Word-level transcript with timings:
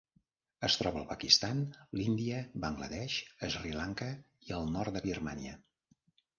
Es 0.67 0.77
troba 0.77 0.97
al 1.01 1.05
Pakistan, 1.11 1.61
l'Índia, 1.99 2.41
Bangladesh, 2.65 3.19
Sri 3.59 3.77
Lanka 3.79 4.11
i 4.49 4.59
el 4.61 4.69
nord 4.75 4.99
de 5.01 5.07
Birmània. 5.09 5.59